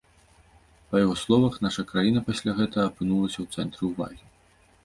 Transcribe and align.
Па 0.93 1.01
яго 1.05 1.15
словах, 1.25 1.59
наша 1.67 1.85
краіна 1.93 2.25
пасля 2.31 2.57
гэтага 2.61 2.85
апынулася 2.93 3.37
ў 3.41 3.47
цэнтры 3.59 3.83
ўвагі. 3.93 4.23